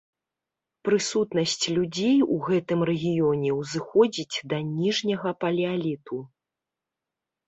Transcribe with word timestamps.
Прысутнасць 0.87 1.65
людзей 1.75 2.17
у 2.35 2.37
гэтым 2.47 2.79
рэгіёне 2.89 3.49
ўзыходзіць 3.57 4.35
да 4.55 4.63
ніжняга 4.79 5.29
палеаліту. 5.45 6.17